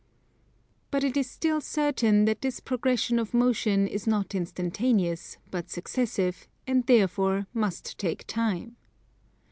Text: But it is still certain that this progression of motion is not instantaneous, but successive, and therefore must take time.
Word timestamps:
But 0.89 1.03
it 1.03 1.15
is 1.15 1.29
still 1.29 1.61
certain 1.61 2.25
that 2.25 2.41
this 2.41 2.59
progression 2.59 3.19
of 3.19 3.35
motion 3.35 3.85
is 3.87 4.07
not 4.07 4.33
instantaneous, 4.33 5.37
but 5.51 5.69
successive, 5.69 6.47
and 6.65 6.83
therefore 6.87 7.45
must 7.53 7.99
take 7.99 8.25
time. 8.25 8.77